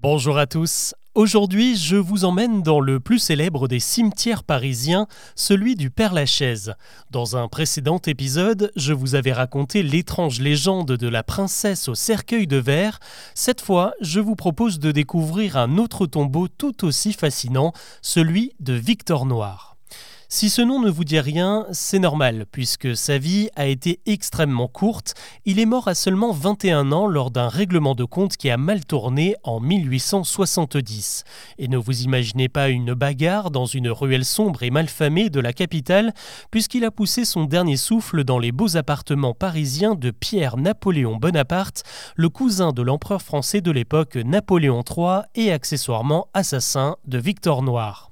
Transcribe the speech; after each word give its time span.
Bonjour 0.00 0.38
à 0.38 0.46
tous. 0.46 0.94
Aujourd'hui, 1.16 1.76
je 1.76 1.96
vous 1.96 2.24
emmène 2.24 2.62
dans 2.62 2.78
le 2.78 3.00
plus 3.00 3.18
célèbre 3.18 3.66
des 3.66 3.80
cimetières 3.80 4.44
parisiens, 4.44 5.08
celui 5.34 5.74
du 5.74 5.90
Père-Lachaise. 5.90 6.74
Dans 7.10 7.36
un 7.36 7.48
précédent 7.48 8.00
épisode, 8.06 8.70
je 8.76 8.92
vous 8.92 9.16
avais 9.16 9.32
raconté 9.32 9.82
l'étrange 9.82 10.38
légende 10.38 10.92
de 10.92 11.08
la 11.08 11.24
princesse 11.24 11.88
au 11.88 11.96
cercueil 11.96 12.46
de 12.46 12.58
verre. 12.58 13.00
Cette 13.34 13.60
fois, 13.60 13.92
je 14.00 14.20
vous 14.20 14.36
propose 14.36 14.78
de 14.78 14.92
découvrir 14.92 15.56
un 15.56 15.78
autre 15.78 16.06
tombeau 16.06 16.46
tout 16.46 16.84
aussi 16.84 17.12
fascinant, 17.12 17.72
celui 18.00 18.52
de 18.60 18.74
Victor 18.74 19.26
Noir. 19.26 19.77
Si 20.30 20.50
ce 20.50 20.60
nom 20.60 20.78
ne 20.78 20.90
vous 20.90 21.04
dit 21.04 21.20
rien, 21.20 21.64
c'est 21.72 21.98
normal, 21.98 22.44
puisque 22.52 22.94
sa 22.94 23.16
vie 23.16 23.48
a 23.56 23.64
été 23.64 24.00
extrêmement 24.04 24.68
courte. 24.68 25.14
Il 25.46 25.58
est 25.58 25.64
mort 25.64 25.88
à 25.88 25.94
seulement 25.94 26.32
21 26.32 26.92
ans 26.92 27.06
lors 27.06 27.30
d'un 27.30 27.48
règlement 27.48 27.94
de 27.94 28.04
compte 28.04 28.36
qui 28.36 28.50
a 28.50 28.58
mal 28.58 28.84
tourné 28.84 29.36
en 29.42 29.58
1870. 29.58 31.24
Et 31.56 31.66
ne 31.66 31.78
vous 31.78 32.02
imaginez 32.02 32.50
pas 32.50 32.68
une 32.68 32.92
bagarre 32.92 33.50
dans 33.50 33.64
une 33.64 33.88
ruelle 33.88 34.26
sombre 34.26 34.62
et 34.62 34.70
malfamée 34.70 35.30
de 35.30 35.40
la 35.40 35.54
capitale, 35.54 36.12
puisqu'il 36.50 36.84
a 36.84 36.90
poussé 36.90 37.24
son 37.24 37.44
dernier 37.44 37.78
souffle 37.78 38.22
dans 38.22 38.38
les 38.38 38.52
beaux 38.52 38.76
appartements 38.76 39.32
parisiens 39.32 39.94
de 39.94 40.10
Pierre-Napoléon 40.10 41.16
Bonaparte, 41.16 41.84
le 42.16 42.28
cousin 42.28 42.72
de 42.72 42.82
l'empereur 42.82 43.22
français 43.22 43.62
de 43.62 43.70
l'époque 43.70 44.16
Napoléon 44.16 44.84
III 44.86 45.22
et 45.34 45.52
accessoirement 45.52 46.28
assassin 46.34 46.96
de 47.06 47.16
Victor 47.16 47.62
Noir. 47.62 48.08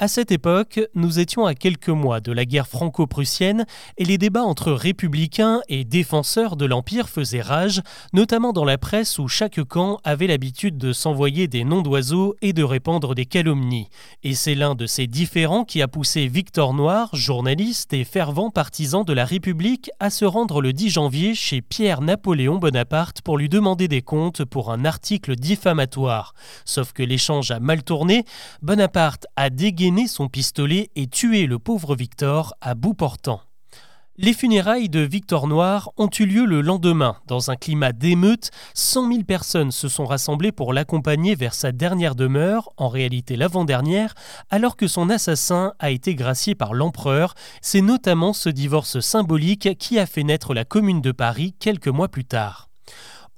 À 0.00 0.06
cette 0.06 0.30
époque, 0.30 0.78
nous 0.94 1.18
étions 1.18 1.44
à 1.44 1.56
quelques 1.56 1.88
mois 1.88 2.20
de 2.20 2.30
la 2.30 2.44
guerre 2.44 2.68
franco-prussienne 2.68 3.66
et 3.96 4.04
les 4.04 4.16
débats 4.16 4.44
entre 4.44 4.70
républicains 4.70 5.60
et 5.68 5.84
défenseurs 5.84 6.54
de 6.54 6.66
l'Empire 6.66 7.08
faisaient 7.08 7.40
rage, 7.40 7.82
notamment 8.12 8.52
dans 8.52 8.64
la 8.64 8.78
presse 8.78 9.18
où 9.18 9.26
chaque 9.26 9.60
camp 9.64 9.98
avait 10.04 10.28
l'habitude 10.28 10.78
de 10.78 10.92
s'envoyer 10.92 11.48
des 11.48 11.64
noms 11.64 11.82
d'oiseaux 11.82 12.36
et 12.42 12.52
de 12.52 12.62
répandre 12.62 13.16
des 13.16 13.26
calomnies. 13.26 13.88
Et 14.22 14.34
c'est 14.34 14.54
l'un 14.54 14.76
de 14.76 14.86
ces 14.86 15.08
différends 15.08 15.64
qui 15.64 15.82
a 15.82 15.88
poussé 15.88 16.28
Victor 16.28 16.74
Noir, 16.74 17.10
journaliste 17.12 17.92
et 17.92 18.04
fervent 18.04 18.50
partisan 18.50 19.02
de 19.02 19.12
la 19.12 19.24
République, 19.24 19.90
à 19.98 20.10
se 20.10 20.24
rendre 20.24 20.60
le 20.60 20.72
10 20.72 20.90
janvier 20.90 21.34
chez 21.34 21.60
Pierre-Napoléon 21.60 22.58
Bonaparte 22.58 23.20
pour 23.22 23.36
lui 23.36 23.48
demander 23.48 23.88
des 23.88 24.02
comptes 24.02 24.44
pour 24.44 24.70
un 24.70 24.84
article 24.84 25.34
diffamatoire. 25.34 26.34
Sauf 26.64 26.92
que 26.92 27.02
l'échange 27.02 27.50
a 27.50 27.58
mal 27.58 27.82
tourné, 27.82 28.22
Bonaparte 28.62 29.26
a 29.34 29.50
dégainé 29.50 29.87
son 30.06 30.28
pistolet 30.28 30.90
et 30.96 31.06
tué 31.06 31.46
le 31.46 31.58
pauvre 31.58 31.96
Victor 31.96 32.54
à 32.60 32.74
bout 32.74 32.94
portant. 32.94 33.40
Les 34.16 34.32
funérailles 34.32 34.88
de 34.88 35.00
Victor 35.00 35.46
Noir 35.46 35.90
ont 35.96 36.10
eu 36.18 36.26
lieu 36.26 36.44
le 36.44 36.60
lendemain. 36.60 37.16
Dans 37.26 37.50
un 37.50 37.56
climat 37.56 37.92
d'émeute, 37.92 38.50
100 38.74 39.12
000 39.12 39.24
personnes 39.24 39.70
se 39.70 39.88
sont 39.88 40.04
rassemblées 40.04 40.52
pour 40.52 40.72
l'accompagner 40.72 41.36
vers 41.36 41.54
sa 41.54 41.72
dernière 41.72 42.16
demeure, 42.16 42.70
en 42.76 42.88
réalité 42.88 43.36
l'avant-dernière, 43.36 44.14
alors 44.50 44.76
que 44.76 44.88
son 44.88 45.08
assassin 45.08 45.72
a 45.78 45.90
été 45.90 46.14
gracié 46.14 46.54
par 46.54 46.74
l'empereur. 46.74 47.34
C'est 47.62 47.80
notamment 47.80 48.32
ce 48.32 48.48
divorce 48.48 49.00
symbolique 49.00 49.78
qui 49.78 49.98
a 49.98 50.06
fait 50.06 50.24
naître 50.24 50.52
la 50.52 50.64
Commune 50.64 51.00
de 51.00 51.12
Paris 51.12 51.54
quelques 51.58 51.88
mois 51.88 52.08
plus 52.08 52.24
tard. 52.24 52.68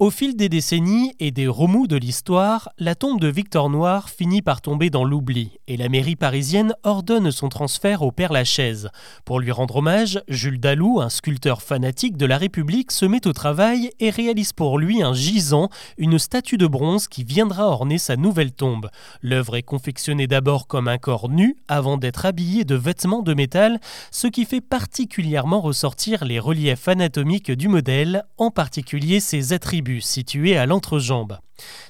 Au 0.00 0.08
fil 0.08 0.34
des 0.34 0.48
décennies 0.48 1.12
et 1.20 1.30
des 1.30 1.46
remous 1.46 1.86
de 1.86 1.94
l'histoire, 1.94 2.70
la 2.78 2.94
tombe 2.94 3.20
de 3.20 3.28
Victor 3.28 3.68
Noir 3.68 4.08
finit 4.08 4.40
par 4.40 4.62
tomber 4.62 4.88
dans 4.88 5.04
l'oubli 5.04 5.58
et 5.68 5.76
la 5.76 5.90
mairie 5.90 6.16
parisienne 6.16 6.72
ordonne 6.84 7.30
son 7.30 7.50
transfert 7.50 8.00
au 8.00 8.10
Père 8.10 8.32
Lachaise. 8.32 8.88
Pour 9.26 9.40
lui 9.40 9.52
rendre 9.52 9.76
hommage, 9.76 10.22
Jules 10.26 10.58
Dalou, 10.58 11.02
un 11.02 11.10
sculpteur 11.10 11.60
fanatique 11.60 12.16
de 12.16 12.24
la 12.24 12.38
République, 12.38 12.92
se 12.92 13.04
met 13.04 13.26
au 13.26 13.34
travail 13.34 13.90
et 14.00 14.08
réalise 14.08 14.54
pour 14.54 14.78
lui 14.78 15.02
un 15.02 15.12
gisant, 15.12 15.68
une 15.98 16.18
statue 16.18 16.56
de 16.56 16.66
bronze 16.66 17.06
qui 17.06 17.22
viendra 17.22 17.68
orner 17.68 17.98
sa 17.98 18.16
nouvelle 18.16 18.52
tombe. 18.52 18.88
L'œuvre 19.20 19.54
est 19.56 19.62
confectionnée 19.62 20.26
d'abord 20.26 20.66
comme 20.66 20.88
un 20.88 20.96
corps 20.96 21.28
nu 21.28 21.56
avant 21.68 21.98
d'être 21.98 22.24
habillé 22.24 22.64
de 22.64 22.74
vêtements 22.74 23.20
de 23.20 23.34
métal, 23.34 23.78
ce 24.10 24.28
qui 24.28 24.46
fait 24.46 24.62
particulièrement 24.62 25.60
ressortir 25.60 26.24
les 26.24 26.39
reliefs 26.39 26.89
anatomiques 26.89 27.52
du 27.52 27.68
modèle, 27.68 28.24
en 28.39 28.50
particulier 28.50 29.20
ses 29.20 29.52
attributs 29.52 29.89
situé 29.98 30.56
à 30.56 30.67
l'entrejambe. 30.67 31.39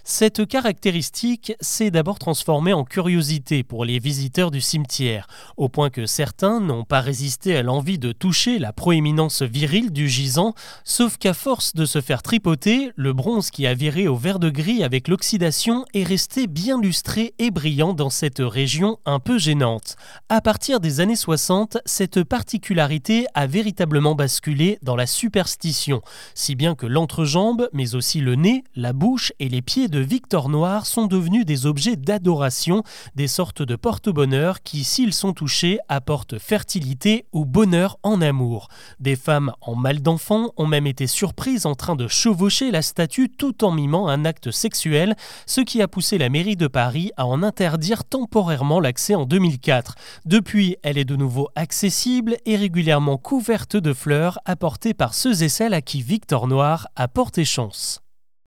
Cette 0.04 0.47
caractéristique 0.47 1.53
s'est 1.60 1.91
d'abord 1.91 2.19
transformée 2.19 2.72
en 2.72 2.84
curiosité 2.84 3.62
pour 3.62 3.84
les 3.84 3.98
visiteurs 3.98 4.50
du 4.50 4.60
cimetière, 4.60 5.26
au 5.56 5.69
point 5.69 5.91
que 5.91 6.06
certains 6.06 6.60
n'ont 6.60 6.84
pas 6.84 7.00
résisté 7.00 7.56
à 7.56 7.62
l'envie 7.62 7.98
de 7.98 8.12
toucher 8.12 8.58
la 8.58 8.72
proéminence 8.72 9.42
virile 9.42 9.92
du 9.92 10.08
gisant, 10.08 10.54
sauf 10.84 11.16
qu'à 11.16 11.34
force 11.34 11.75
de 11.75 11.84
se 11.84 12.00
faire 12.00 12.22
tripoter, 12.22 12.91
le 12.97 13.12
bronze 13.12 13.50
qui 13.50 13.66
a 13.66 13.75
viré 13.75 14.08
au 14.08 14.16
vert 14.16 14.38
de 14.38 14.50
gris 14.50 14.82
avec 14.82 15.08
l'oxydation 15.08 15.84
est 15.94 16.04
resté 16.04 16.47
bien 16.47 16.81
lustré 16.81 17.34
et 17.38 17.50
brillant 17.50 17.94
dans 17.94 18.10
cette 18.10 18.41
région 18.41 18.98
un 19.06 19.19
peu 19.19 19.38
gênante. 19.38 19.97
À 20.28 20.41
partir 20.41 20.81
des 20.81 21.00
années 21.00 21.16
60, 21.16 21.78
cette 21.84 22.22
particularité 22.25 23.26
a 23.34 23.47
véritablement 23.47 24.14
basculé 24.14 24.78
dans 24.82 24.97
la 24.97 25.06
superstition, 25.06 26.02
si 26.34 26.54
bien 26.54 26.75
que 26.75 26.87
l'entrejambe, 26.87 27.69
mais 27.72 27.94
aussi 27.94 28.20
le 28.20 28.34
nez, 28.34 28.64
la 28.75 28.92
bouche 28.92 29.32
et 29.38 29.48
les 29.48 29.59
les 29.60 29.62
pieds 29.62 29.88
de 29.88 30.00
Victor 30.00 30.48
Noir 30.48 30.87
sont 30.87 31.04
devenus 31.04 31.44
des 31.44 31.66
objets 31.66 31.97
d'adoration, 31.97 32.82
des 33.15 33.28
sortes 33.28 33.60
de 33.60 33.76
porte-bonheur 33.76 34.62
qui, 34.62 34.84
s'ils 34.84 35.12
sont 35.12 35.34
touchés, 35.34 35.78
apportent 35.91 36.38
fertilité 36.38 37.26
ou 37.34 37.44
bonheur 37.44 37.99
en 38.03 38.22
amour. 38.22 38.69
Des 39.00 39.16
femmes 39.16 39.53
en 39.60 39.75
mal 39.75 40.00
d'enfant 40.00 40.49
ont 40.56 40.65
même 40.65 40.87
été 40.87 41.06
surprises 41.06 41.66
en 41.66 41.75
train 41.75 41.94
de 41.94 42.09
chevaucher 42.09 42.70
la 42.70 42.81
statue 42.81 43.28
tout 43.28 43.62
en 43.62 43.70
mimant 43.70 44.09
un 44.09 44.25
acte 44.25 44.50
sexuel, 44.50 45.15
ce 45.44 45.60
qui 45.60 45.82
a 45.82 45.88
poussé 45.88 46.16
la 46.16 46.31
mairie 46.31 46.56
de 46.56 46.66
Paris 46.66 47.10
à 47.19 47.26
en 47.26 47.43
interdire 47.43 48.04
temporairement 48.04 48.81
l'accès 48.81 49.15
en 49.15 49.26
2004. 49.26 49.94
Depuis, 50.25 50.78
elle 50.82 50.97
est 50.97 51.04
de 51.04 51.16
nouveau 51.16 51.50
accessible 51.54 52.38
et 52.47 52.56
régulièrement 52.56 53.19
couverte 53.19 53.76
de 53.76 53.93
fleurs 53.93 54.38
apportées 54.47 54.94
par 54.94 55.12
ceux 55.12 55.43
et 55.43 55.50
celles 55.50 55.75
à 55.75 55.82
qui 55.82 56.00
Victor 56.00 56.47
Noir 56.47 56.88
a 56.97 57.09
porté 57.09 57.44
chance. 57.44 58.00